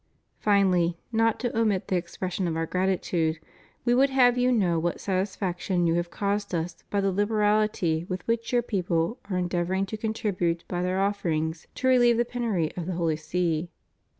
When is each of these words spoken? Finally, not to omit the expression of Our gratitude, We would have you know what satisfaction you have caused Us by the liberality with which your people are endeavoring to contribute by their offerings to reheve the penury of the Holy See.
Finally, 0.39 0.97
not 1.11 1.39
to 1.39 1.55
omit 1.55 1.87
the 1.87 1.95
expression 1.95 2.47
of 2.47 2.55
Our 2.57 2.65
gratitude, 2.65 3.37
We 3.85 3.93
would 3.93 4.09
have 4.09 4.35
you 4.35 4.51
know 4.51 4.79
what 4.79 4.99
satisfaction 4.99 5.85
you 5.85 5.93
have 5.93 6.09
caused 6.09 6.55
Us 6.55 6.77
by 6.89 7.01
the 7.01 7.11
liberality 7.11 8.07
with 8.09 8.25
which 8.27 8.51
your 8.51 8.63
people 8.63 9.19
are 9.29 9.37
endeavoring 9.37 9.85
to 9.85 9.97
contribute 9.97 10.63
by 10.67 10.81
their 10.81 10.99
offerings 10.99 11.67
to 11.75 11.87
reheve 11.87 12.17
the 12.17 12.25
penury 12.25 12.71
of 12.75 12.87
the 12.87 12.93
Holy 12.93 13.15
See. 13.15 13.69